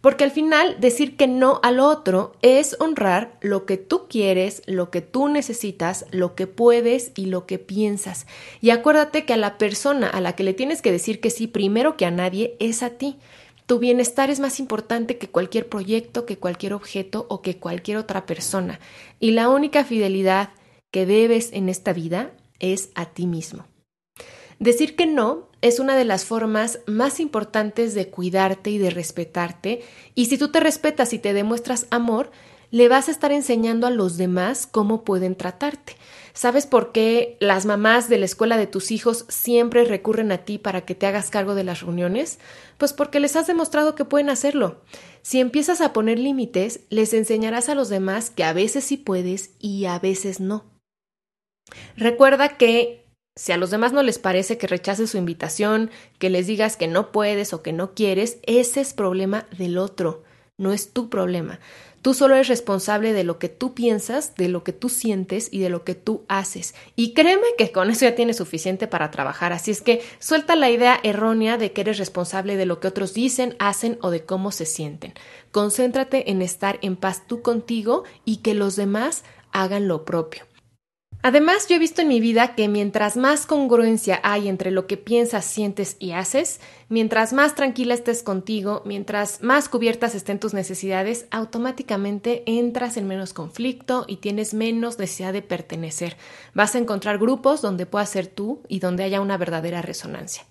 Porque 0.00 0.24
al 0.24 0.30
final 0.30 0.76
decir 0.80 1.16
que 1.16 1.26
no 1.26 1.60
al 1.62 1.78
otro 1.78 2.32
es 2.40 2.74
honrar 2.80 3.36
lo 3.42 3.66
que 3.66 3.76
tú 3.76 4.08
quieres, 4.08 4.62
lo 4.66 4.90
que 4.90 5.02
tú 5.02 5.28
necesitas, 5.28 6.06
lo 6.10 6.34
que 6.34 6.46
puedes 6.46 7.12
y 7.16 7.26
lo 7.26 7.44
que 7.44 7.58
piensas. 7.58 8.26
Y 8.62 8.70
acuérdate 8.70 9.26
que 9.26 9.34
a 9.34 9.36
la 9.36 9.58
persona 9.58 10.08
a 10.08 10.22
la 10.22 10.34
que 10.34 10.42
le 10.42 10.54
tienes 10.54 10.80
que 10.80 10.90
decir 10.90 11.20
que 11.20 11.28
sí 11.28 11.46
primero 11.46 11.98
que 11.98 12.06
a 12.06 12.10
nadie 12.10 12.56
es 12.60 12.82
a 12.82 12.90
ti. 12.90 13.18
Tu 13.70 13.78
bienestar 13.78 14.30
es 14.30 14.40
más 14.40 14.58
importante 14.58 15.16
que 15.16 15.28
cualquier 15.28 15.68
proyecto, 15.68 16.26
que 16.26 16.38
cualquier 16.38 16.72
objeto 16.72 17.26
o 17.28 17.40
que 17.40 17.58
cualquier 17.58 17.98
otra 17.98 18.26
persona. 18.26 18.80
Y 19.20 19.30
la 19.30 19.48
única 19.48 19.84
fidelidad 19.84 20.50
que 20.90 21.06
debes 21.06 21.52
en 21.52 21.68
esta 21.68 21.92
vida 21.92 22.32
es 22.58 22.90
a 22.96 23.06
ti 23.06 23.28
mismo. 23.28 23.66
Decir 24.58 24.96
que 24.96 25.06
no 25.06 25.50
es 25.60 25.78
una 25.78 25.94
de 25.94 26.04
las 26.04 26.24
formas 26.24 26.80
más 26.88 27.20
importantes 27.20 27.94
de 27.94 28.08
cuidarte 28.08 28.70
y 28.70 28.78
de 28.78 28.90
respetarte, 28.90 29.82
y 30.16 30.26
si 30.26 30.36
tú 30.36 30.48
te 30.48 30.58
respetas 30.58 31.12
y 31.12 31.20
te 31.20 31.32
demuestras 31.32 31.86
amor, 31.92 32.32
le 32.72 32.88
vas 32.88 33.06
a 33.06 33.12
estar 33.12 33.30
enseñando 33.30 33.86
a 33.86 33.90
los 33.90 34.16
demás 34.16 34.66
cómo 34.66 35.04
pueden 35.04 35.36
tratarte. 35.36 35.94
¿Sabes 36.32 36.66
por 36.66 36.92
qué 36.92 37.36
las 37.40 37.66
mamás 37.66 38.08
de 38.08 38.18
la 38.18 38.24
escuela 38.24 38.56
de 38.56 38.66
tus 38.66 38.90
hijos 38.90 39.24
siempre 39.28 39.84
recurren 39.84 40.32
a 40.32 40.44
ti 40.44 40.58
para 40.58 40.82
que 40.82 40.94
te 40.94 41.06
hagas 41.06 41.30
cargo 41.30 41.54
de 41.54 41.64
las 41.64 41.80
reuniones? 41.80 42.38
Pues 42.78 42.92
porque 42.92 43.20
les 43.20 43.36
has 43.36 43.46
demostrado 43.46 43.94
que 43.94 44.04
pueden 44.04 44.30
hacerlo. 44.30 44.80
Si 45.22 45.40
empiezas 45.40 45.80
a 45.80 45.92
poner 45.92 46.18
límites, 46.18 46.80
les 46.88 47.12
enseñarás 47.14 47.68
a 47.68 47.74
los 47.74 47.88
demás 47.88 48.30
que 48.30 48.44
a 48.44 48.52
veces 48.52 48.84
sí 48.84 48.96
puedes 48.96 49.50
y 49.58 49.86
a 49.86 49.98
veces 49.98 50.40
no. 50.40 50.64
Recuerda 51.96 52.56
que 52.56 53.06
si 53.36 53.52
a 53.52 53.56
los 53.56 53.70
demás 53.70 53.92
no 53.92 54.02
les 54.02 54.18
parece 54.18 54.58
que 54.58 54.66
rechaces 54.66 55.10
su 55.10 55.18
invitación, 55.18 55.90
que 56.18 56.30
les 56.30 56.46
digas 56.46 56.76
que 56.76 56.88
no 56.88 57.12
puedes 57.12 57.52
o 57.52 57.62
que 57.62 57.72
no 57.72 57.94
quieres, 57.94 58.38
ese 58.42 58.80
es 58.80 58.92
problema 58.92 59.46
del 59.56 59.78
otro, 59.78 60.24
no 60.58 60.72
es 60.72 60.92
tu 60.92 61.08
problema. 61.08 61.60
Tú 62.02 62.14
solo 62.14 62.34
eres 62.34 62.48
responsable 62.48 63.12
de 63.12 63.24
lo 63.24 63.38
que 63.38 63.48
tú 63.48 63.74
piensas, 63.74 64.34
de 64.34 64.48
lo 64.48 64.64
que 64.64 64.72
tú 64.72 64.88
sientes 64.88 65.48
y 65.50 65.58
de 65.58 65.68
lo 65.68 65.84
que 65.84 65.94
tú 65.94 66.24
haces. 66.28 66.74
Y 66.96 67.12
créeme 67.12 67.46
que 67.58 67.72
con 67.72 67.90
eso 67.90 68.06
ya 68.06 68.14
tienes 68.14 68.38
suficiente 68.38 68.86
para 68.86 69.10
trabajar. 69.10 69.52
Así 69.52 69.70
es 69.70 69.82
que 69.82 70.02
suelta 70.18 70.56
la 70.56 70.70
idea 70.70 70.98
errónea 71.02 71.58
de 71.58 71.72
que 71.72 71.82
eres 71.82 71.98
responsable 71.98 72.56
de 72.56 72.66
lo 72.66 72.80
que 72.80 72.88
otros 72.88 73.12
dicen, 73.12 73.54
hacen 73.58 73.98
o 74.00 74.10
de 74.10 74.24
cómo 74.24 74.50
se 74.50 74.64
sienten. 74.64 75.12
Concéntrate 75.52 76.30
en 76.30 76.40
estar 76.40 76.78
en 76.80 76.96
paz 76.96 77.26
tú 77.26 77.42
contigo 77.42 78.04
y 78.24 78.38
que 78.38 78.54
los 78.54 78.76
demás 78.76 79.24
hagan 79.52 79.88
lo 79.88 80.04
propio. 80.04 80.44
Además, 81.22 81.68
yo 81.68 81.76
he 81.76 81.78
visto 81.78 82.00
en 82.00 82.08
mi 82.08 82.18
vida 82.18 82.54
que 82.54 82.68
mientras 82.68 83.18
más 83.18 83.44
congruencia 83.44 84.20
hay 84.22 84.48
entre 84.48 84.70
lo 84.70 84.86
que 84.86 84.96
piensas, 84.96 85.44
sientes 85.44 85.96
y 85.98 86.12
haces, 86.12 86.60
mientras 86.88 87.34
más 87.34 87.54
tranquila 87.54 87.92
estés 87.92 88.22
contigo, 88.22 88.82
mientras 88.86 89.42
más 89.42 89.68
cubiertas 89.68 90.14
estén 90.14 90.38
tus 90.38 90.54
necesidades, 90.54 91.26
automáticamente 91.30 92.42
entras 92.46 92.96
en 92.96 93.06
menos 93.06 93.34
conflicto 93.34 94.06
y 94.08 94.16
tienes 94.16 94.54
menos 94.54 94.98
necesidad 94.98 95.34
de 95.34 95.42
pertenecer. 95.42 96.16
Vas 96.54 96.74
a 96.74 96.78
encontrar 96.78 97.18
grupos 97.18 97.60
donde 97.60 97.84
puedas 97.84 98.08
ser 98.08 98.26
tú 98.26 98.62
y 98.66 98.78
donde 98.80 99.04
haya 99.04 99.20
una 99.20 99.36
verdadera 99.36 99.82
resonancia. 99.82 100.44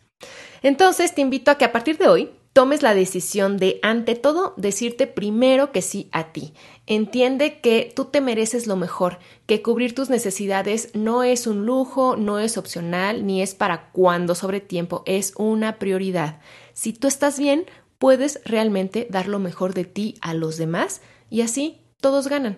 Entonces, 0.61 1.15
te 1.15 1.21
invito 1.21 1.49
a 1.49 1.57
que 1.57 1.65
a 1.65 1.71
partir 1.71 1.97
de 1.97 2.07
hoy 2.07 2.29
tomes 2.53 2.81
la 2.81 2.93
decisión 2.93 3.57
de, 3.57 3.79
ante 3.83 4.15
todo, 4.15 4.53
decirte 4.57 5.07
primero 5.07 5.71
que 5.71 5.81
sí 5.81 6.09
a 6.11 6.31
ti. 6.31 6.53
Entiende 6.87 7.59
que 7.59 7.91
tú 7.95 8.05
te 8.05 8.21
mereces 8.21 8.67
lo 8.67 8.75
mejor, 8.75 9.19
que 9.45 9.61
cubrir 9.61 9.93
tus 9.93 10.09
necesidades 10.09 10.89
no 10.93 11.23
es 11.23 11.47
un 11.47 11.65
lujo, 11.65 12.15
no 12.15 12.39
es 12.39 12.57
opcional, 12.57 13.25
ni 13.25 13.41
es 13.41 13.55
para 13.55 13.91
cuando 13.91 14.35
sobre 14.35 14.59
tiempo, 14.59 15.03
es 15.05 15.33
una 15.37 15.77
prioridad. 15.79 16.41
Si 16.73 16.93
tú 16.93 17.07
estás 17.07 17.39
bien, 17.39 17.65
puedes 17.97 18.41
realmente 18.45 19.07
dar 19.09 19.27
lo 19.27 19.39
mejor 19.39 19.73
de 19.73 19.85
ti 19.85 20.15
a 20.21 20.33
los 20.33 20.57
demás 20.57 21.01
y 21.29 21.41
así 21.41 21.81
todos 22.01 22.27
ganan. 22.27 22.57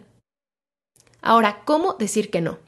Ahora, 1.21 1.61
¿cómo 1.65 1.93
decir 1.93 2.29
que 2.29 2.41
no? 2.41 2.59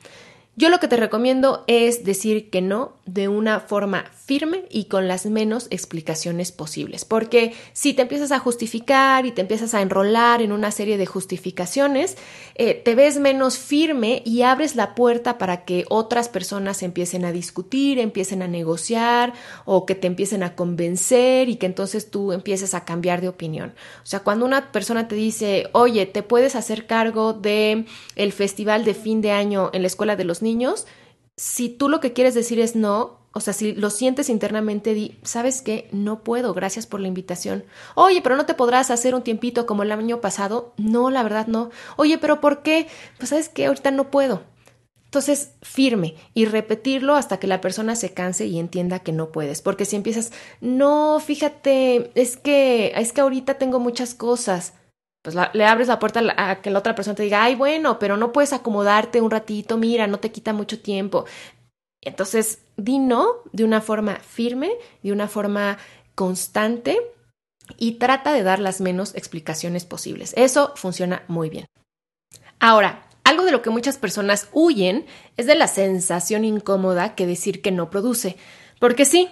Yo 0.56 0.70
lo 0.70 0.80
que 0.80 0.88
te 0.88 0.98
recomiendo 0.98 1.64
es 1.66 2.04
decir 2.04 2.52
que 2.52 2.62
no 2.62 2.94
de 3.06 3.28
una 3.28 3.60
forma 3.60 4.06
firme 4.26 4.66
y 4.70 4.86
con 4.86 5.08
las 5.10 5.26
menos 5.26 5.68
explicaciones 5.70 6.54
posibles, 6.54 7.04
porque 7.04 7.54
si 7.74 7.94
te 7.94 8.04
empiezas 8.04 8.32
a 8.32 8.40
justificar 8.40 9.26
y 9.26 9.32
te 9.32 9.42
empiezas 9.42 9.74
a 9.74 9.82
enrolar 9.82 10.42
en 10.42 10.54
una 10.54 10.72
serie 10.72 10.98
de 10.98 11.06
justificaciones, 11.06 12.16
eh, 12.56 12.74
te 12.74 12.96
ves 12.96 13.20
menos 13.20 13.58
firme 13.58 14.22
y 14.26 14.44
abres 14.44 14.78
la 14.78 14.96
puerta 14.96 15.38
para 15.38 15.66
que 15.66 15.84
otras 15.90 16.30
personas 16.30 16.84
empiecen 16.84 17.26
a 17.26 17.34
discutir, 17.34 18.00
empiecen 18.00 18.42
a 18.42 18.48
negociar 18.48 19.34
o 19.66 19.86
que 19.86 19.96
te 19.96 20.08
empiecen 20.08 20.42
a 20.44 20.56
convencer 20.56 21.50
y 21.50 21.58
que 21.58 21.66
entonces 21.66 22.10
tú 22.10 22.32
empieces 22.32 22.74
a 22.74 22.86
cambiar 22.86 23.20
de 23.20 23.28
opinión. 23.28 23.74
O 24.04 24.06
sea, 24.06 24.22
cuando 24.22 24.46
una 24.46 24.72
persona 24.72 25.10
te 25.10 25.16
dice, 25.16 25.68
oye, 25.74 26.06
te 26.06 26.24
puedes 26.24 26.56
hacer 26.56 26.88
cargo 26.88 27.34
de 27.34 27.86
el 28.16 28.32
festival 28.32 28.86
de 28.86 28.94
fin 28.94 29.22
de 29.22 29.32
año 29.32 29.70
en 29.74 29.82
la 29.82 29.88
escuela 29.88 30.16
de 30.16 30.24
los 30.24 30.42
niños, 30.42 30.88
si 31.36 31.68
tú 31.68 31.90
lo 31.90 32.00
que 32.00 32.14
quieres 32.14 32.36
decir 32.36 32.60
es 32.60 32.76
no, 32.76 33.23
o 33.36 33.40
sea, 33.40 33.54
si 33.54 33.74
lo 33.74 33.90
sientes 33.90 34.30
internamente, 34.30 34.94
di, 34.94 35.18
¿sabes 35.24 35.64
qué? 35.64 35.90
No 35.92 36.24
puedo, 36.24 36.54
gracias 36.54 36.86
por 36.86 37.00
la 37.00 37.08
invitación. 37.08 37.66
Oye, 37.96 38.22
pero 38.22 38.36
no 38.36 38.46
te 38.46 38.54
podrás 38.54 38.92
hacer 38.92 39.16
un 39.16 39.24
tiempito 39.24 39.66
como 39.66 39.82
el 39.82 39.92
año 39.92 40.22
pasado. 40.22 40.74
No, 40.78 41.10
la 41.10 41.24
verdad 41.24 41.48
no. 41.48 41.72
Oye, 41.98 42.20
pero 42.20 42.40
¿por 42.40 42.62
qué? 42.62 42.88
Pues 43.18 43.30
sabes 43.30 43.50
que 43.50 43.66
ahorita 43.66 43.90
no 43.90 44.12
puedo. 44.12 44.44
Entonces, 45.06 45.54
firme 45.64 46.16
y 46.36 46.46
repetirlo 46.46 47.16
hasta 47.16 47.38
que 47.38 47.48
la 47.48 47.60
persona 47.60 47.96
se 47.96 48.14
canse 48.14 48.46
y 48.46 48.60
entienda 48.60 49.00
que 49.00 49.12
no 49.12 49.32
puedes. 49.32 49.62
Porque 49.64 49.86
si 49.86 49.96
empiezas, 49.96 50.32
no, 50.62 51.20
fíjate, 51.20 52.12
es 52.14 52.38
que, 52.38 52.94
es 52.96 53.14
que 53.14 53.22
ahorita 53.22 53.56
tengo 53.56 53.80
muchas 53.80 54.14
cosas 54.14 54.74
pues 55.24 55.38
le 55.54 55.66
abres 55.66 55.88
la 55.88 56.00
puerta 56.00 56.22
a 56.36 56.62
que 56.62 56.70
la 56.70 56.80
otra 56.80 56.96
persona 56.96 57.16
te 57.16 57.24
diga, 57.24 57.46
ay, 57.46 57.56
bueno, 57.56 57.98
pero 57.98 58.18
no 58.18 58.34
puedes 58.34 58.52
acomodarte 58.52 59.22
un 59.22 59.32
ratito, 59.32 59.78
mira, 59.78 60.06
no 60.06 60.20
te 60.20 60.34
quita 60.34 60.52
mucho 60.52 60.82
tiempo. 60.82 61.24
Entonces, 62.06 62.60
di 62.78 63.00
no 63.00 63.28
de 63.52 63.64
una 63.64 63.82
forma 63.82 64.16
firme, 64.18 64.72
de 65.02 65.12
una 65.12 65.28
forma 65.28 65.78
constante 66.16 67.00
y 67.78 67.94
trata 67.94 68.34
de 68.34 68.44
dar 68.44 68.60
las 68.60 68.82
menos 68.82 69.16
explicaciones 69.16 69.86
posibles. 69.86 70.34
Eso 70.36 70.74
funciona 70.76 71.24
muy 71.28 71.50
bien. 71.50 71.66
Ahora, 72.60 73.08
algo 73.24 73.46
de 73.46 73.52
lo 73.52 73.62
que 73.62 73.70
muchas 73.70 73.98
personas 73.98 74.50
huyen 74.52 75.06
es 75.38 75.46
de 75.46 75.56
la 75.56 75.68
sensación 75.68 76.44
incómoda 76.44 77.16
que 77.16 77.26
decir 77.26 77.62
que 77.62 77.72
no 77.72 77.90
produce. 77.90 78.38
Porque 78.80 79.06
sí, 79.06 79.30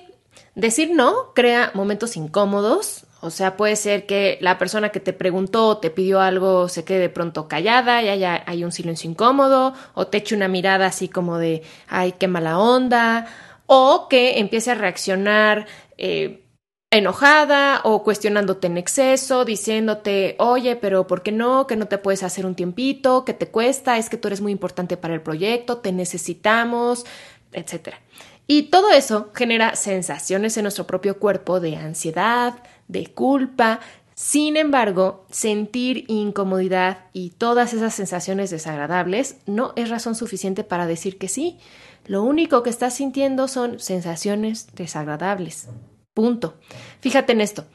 decir 0.55 0.91
no 0.91 1.33
crea 1.33 1.71
momentos 1.73 2.15
incómodos, 2.15 3.05
o 3.21 3.29
sea, 3.29 3.55
puede 3.55 3.75
ser 3.75 4.05
que 4.07 4.37
la 4.41 4.57
persona 4.57 4.89
que 4.89 4.99
te 4.99 5.13
preguntó 5.13 5.67
o 5.67 5.77
te 5.77 5.91
pidió 5.91 6.19
algo 6.21 6.67
se 6.67 6.83
quede 6.83 6.99
de 6.99 7.09
pronto 7.09 7.47
callada 7.47 8.01
y 8.01 8.09
haya, 8.09 8.43
hay 8.47 8.63
un 8.63 8.71
silencio 8.71 9.09
incómodo, 9.09 9.73
o 9.93 10.07
te 10.07 10.17
eche 10.17 10.35
una 10.35 10.47
mirada 10.47 10.87
así 10.87 11.07
como 11.07 11.37
de, 11.37 11.61
ay, 11.87 12.13
qué 12.13 12.27
mala 12.27 12.57
onda, 12.59 13.27
o 13.67 14.07
que 14.09 14.39
empiece 14.39 14.71
a 14.71 14.75
reaccionar 14.75 15.67
eh, 15.97 16.43
enojada 16.89 17.81
o 17.83 18.03
cuestionándote 18.03 18.67
en 18.67 18.77
exceso, 18.77 19.45
diciéndote, 19.45 20.35
oye, 20.39 20.75
pero 20.75 21.07
¿por 21.07 21.23
qué 21.23 21.31
no? 21.31 21.67
Que 21.67 21.77
no 21.77 21.87
te 21.87 21.97
puedes 21.97 22.23
hacer 22.23 22.45
un 22.45 22.55
tiempito, 22.55 23.23
que 23.23 23.33
te 23.33 23.47
cuesta, 23.47 23.97
es 23.97 24.09
que 24.09 24.17
tú 24.17 24.27
eres 24.27 24.41
muy 24.41 24.51
importante 24.51 24.97
para 24.97 25.13
el 25.13 25.21
proyecto, 25.21 25.77
te 25.77 25.91
necesitamos, 25.91 27.05
etcétera. 27.53 28.01
Y 28.45 28.63
todo 28.63 28.89
eso 28.91 29.31
genera 29.33 29.75
sensaciones 29.75 30.57
en 30.57 30.63
nuestro 30.63 30.85
propio 30.85 31.17
cuerpo 31.17 31.61
de 31.61 31.77
ansiedad, 31.77 32.55
de 32.91 33.07
culpa. 33.07 33.79
Sin 34.13 34.57
embargo, 34.57 35.25
sentir 35.31 36.05
incomodidad 36.07 37.05
y 37.13 37.31
todas 37.31 37.73
esas 37.73 37.95
sensaciones 37.95 38.49
desagradables 38.51 39.37
no 39.45 39.73
es 39.75 39.89
razón 39.89 40.15
suficiente 40.15 40.63
para 40.63 40.85
decir 40.85 41.17
que 41.17 41.27
sí. 41.27 41.57
Lo 42.05 42.23
único 42.23 42.63
que 42.63 42.69
estás 42.69 42.95
sintiendo 42.95 43.47
son 43.47 43.79
sensaciones 43.79 44.67
desagradables. 44.75 45.69
Punto. 46.13 46.55
Fíjate 46.99 47.33
en 47.33 47.41
esto. 47.41 47.65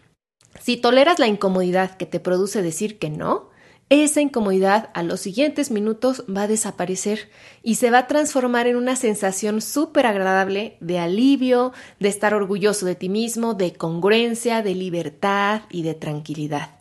Si 0.60 0.76
toleras 0.76 1.18
la 1.18 1.26
incomodidad 1.26 1.96
que 1.96 2.06
te 2.06 2.20
produce 2.20 2.62
decir 2.62 2.98
que 2.98 3.10
no, 3.10 3.50
esa 3.88 4.20
incomodidad 4.20 4.90
a 4.94 5.04
los 5.04 5.20
siguientes 5.20 5.70
minutos 5.70 6.24
va 6.28 6.42
a 6.42 6.48
desaparecer 6.48 7.30
y 7.62 7.76
se 7.76 7.90
va 7.90 7.98
a 7.98 8.06
transformar 8.08 8.66
en 8.66 8.74
una 8.74 8.96
sensación 8.96 9.60
súper 9.60 10.06
agradable 10.06 10.76
de 10.80 10.98
alivio, 10.98 11.72
de 12.00 12.08
estar 12.08 12.34
orgulloso 12.34 12.84
de 12.84 12.96
ti 12.96 13.08
mismo, 13.08 13.54
de 13.54 13.74
congruencia, 13.74 14.62
de 14.62 14.74
libertad 14.74 15.62
y 15.70 15.82
de 15.82 15.94
tranquilidad. 15.94 16.80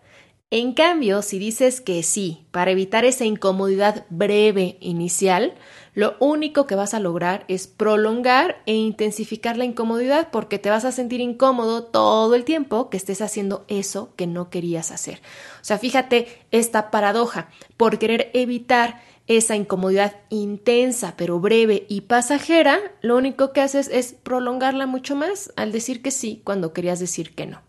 En 0.50 0.74
cambio, 0.74 1.22
si 1.22 1.38
dices 1.38 1.82
que 1.82 2.02
sí, 2.02 2.46
para 2.52 2.72
evitar 2.72 3.06
esa 3.06 3.26
incomodidad 3.26 4.06
breve 4.10 4.78
inicial, 4.80 5.54
lo 5.96 6.18
único 6.20 6.68
que 6.68 6.75
vas 6.75 6.94
a 6.94 7.00
lograr 7.00 7.46
es 7.48 7.68
prolongar 7.68 8.62
e 8.66 8.74
intensificar 8.74 9.58
la 9.58 9.64
incomodidad 9.64 10.28
porque 10.30 10.60
te 10.60 10.70
vas 10.70 10.84
a 10.86 10.92
sentir 10.92 11.22
incómodo 11.22 11.86
todo 11.86 12.36
el 12.36 12.44
tiempo 12.44 12.90
que 12.90 12.98
estés 12.98 13.22
haciendo 13.22 13.66
eso 13.70 14.14
que 14.18 14.28
no 14.28 14.50
querías 14.50 14.92
hacer. 14.92 15.22
O 15.62 15.64
sea, 15.64 15.80
fíjate 15.80 16.28
esta 16.52 16.92
paradoja, 16.92 17.50
por 17.78 17.98
querer 17.98 18.30
evitar 18.34 19.02
esa 19.28 19.56
incomodidad 19.56 20.18
intensa 20.30 21.16
pero 21.18 21.40
breve 21.40 21.86
y 21.90 22.02
pasajera, 22.02 22.80
lo 23.02 23.16
único 23.18 23.54
que 23.54 23.62
haces 23.62 23.88
es 23.88 24.14
prolongarla 24.14 24.86
mucho 24.86 25.16
más 25.16 25.52
al 25.56 25.72
decir 25.72 26.02
que 26.02 26.12
sí 26.12 26.42
cuando 26.44 26.74
querías 26.74 27.00
decir 27.00 27.34
que 27.34 27.48
no. 27.48 27.62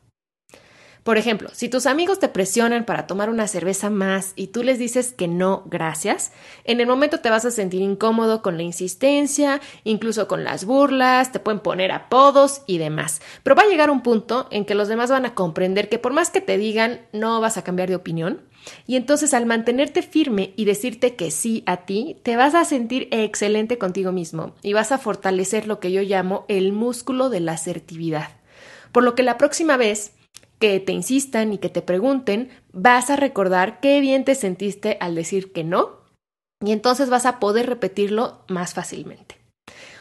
Por 1.06 1.18
ejemplo, 1.18 1.50
si 1.52 1.68
tus 1.68 1.86
amigos 1.86 2.18
te 2.18 2.26
presionan 2.26 2.84
para 2.84 3.06
tomar 3.06 3.30
una 3.30 3.46
cerveza 3.46 3.90
más 3.90 4.32
y 4.34 4.48
tú 4.48 4.64
les 4.64 4.80
dices 4.80 5.12
que 5.12 5.28
no, 5.28 5.62
gracias, 5.66 6.32
en 6.64 6.80
el 6.80 6.88
momento 6.88 7.20
te 7.20 7.30
vas 7.30 7.44
a 7.44 7.52
sentir 7.52 7.80
incómodo 7.80 8.42
con 8.42 8.56
la 8.56 8.64
insistencia, 8.64 9.60
incluso 9.84 10.26
con 10.26 10.42
las 10.42 10.64
burlas, 10.64 11.30
te 11.30 11.38
pueden 11.38 11.60
poner 11.60 11.92
apodos 11.92 12.62
y 12.66 12.78
demás. 12.78 13.22
Pero 13.44 13.54
va 13.54 13.62
a 13.62 13.68
llegar 13.68 13.88
un 13.88 14.02
punto 14.02 14.48
en 14.50 14.64
que 14.64 14.74
los 14.74 14.88
demás 14.88 15.08
van 15.08 15.26
a 15.26 15.34
comprender 15.36 15.88
que 15.88 16.00
por 16.00 16.12
más 16.12 16.30
que 16.30 16.40
te 16.40 16.58
digan 16.58 17.02
no 17.12 17.40
vas 17.40 17.56
a 17.56 17.62
cambiar 17.62 17.88
de 17.88 17.94
opinión, 17.94 18.40
y 18.88 18.96
entonces 18.96 19.32
al 19.32 19.46
mantenerte 19.46 20.02
firme 20.02 20.54
y 20.56 20.64
decirte 20.64 21.14
que 21.14 21.30
sí 21.30 21.62
a 21.66 21.86
ti, 21.86 22.16
te 22.24 22.34
vas 22.34 22.56
a 22.56 22.64
sentir 22.64 23.06
excelente 23.12 23.78
contigo 23.78 24.10
mismo 24.10 24.56
y 24.60 24.72
vas 24.72 24.90
a 24.90 24.98
fortalecer 24.98 25.68
lo 25.68 25.78
que 25.78 25.92
yo 25.92 26.02
llamo 26.02 26.46
el 26.48 26.72
músculo 26.72 27.30
de 27.30 27.38
la 27.38 27.52
asertividad. 27.52 28.30
Por 28.90 29.04
lo 29.04 29.14
que 29.14 29.22
la 29.22 29.38
próxima 29.38 29.76
vez 29.76 30.15
que 30.58 30.80
te 30.80 30.92
insistan 30.92 31.52
y 31.52 31.58
que 31.58 31.68
te 31.68 31.82
pregunten, 31.82 32.50
vas 32.72 33.10
a 33.10 33.16
recordar 33.16 33.80
qué 33.80 34.00
bien 34.00 34.24
te 34.24 34.34
sentiste 34.34 34.96
al 35.00 35.14
decir 35.14 35.52
que 35.52 35.64
no 35.64 36.00
y 36.64 36.72
entonces 36.72 37.10
vas 37.10 37.26
a 37.26 37.38
poder 37.38 37.66
repetirlo 37.66 38.40
más 38.48 38.74
fácilmente. 38.74 39.36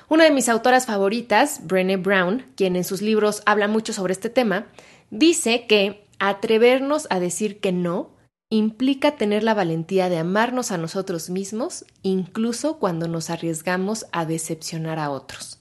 Una 0.08 0.24
de 0.24 0.32
mis 0.32 0.50
autoras 0.50 0.86
favoritas, 0.86 1.62
Brené 1.64 1.98
Brown, 1.98 2.46
quien 2.56 2.76
en 2.76 2.84
sus 2.84 3.02
libros 3.02 3.42
habla 3.46 3.68
mucho 3.68 3.92
sobre 3.92 4.14
este 4.14 4.30
tema, 4.30 4.68
dice 5.10 5.66
que 5.68 6.06
atrevernos 6.20 7.08
a 7.10 7.20
decir 7.20 7.60
que 7.60 7.72
no 7.72 8.12
implica 8.50 9.16
tener 9.16 9.44
la 9.44 9.56
valentía 9.56 10.08
de 10.10 10.18
amarnos 10.18 10.72
a 10.72 10.78
nosotros 10.78 11.30
mismos, 11.30 11.86
incluso 12.04 12.78
cuando 12.78 13.08
nos 13.08 13.30
arriesgamos 13.30 14.06
a 14.12 14.26
decepcionar 14.26 15.00
a 15.00 15.10
otros. 15.10 15.55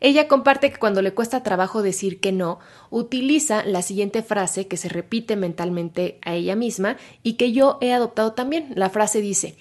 Ella 0.00 0.28
comparte 0.28 0.70
que 0.70 0.78
cuando 0.78 1.02
le 1.02 1.14
cuesta 1.14 1.42
trabajo 1.42 1.82
decir 1.82 2.20
que 2.20 2.32
no, 2.32 2.58
utiliza 2.90 3.64
la 3.64 3.82
siguiente 3.82 4.22
frase 4.22 4.66
que 4.66 4.76
se 4.76 4.88
repite 4.88 5.36
mentalmente 5.36 6.18
a 6.22 6.34
ella 6.34 6.56
misma 6.56 6.96
y 7.22 7.34
que 7.34 7.52
yo 7.52 7.78
he 7.80 7.92
adoptado 7.92 8.32
también. 8.32 8.72
La 8.74 8.90
frase 8.90 9.20
dice, 9.20 9.56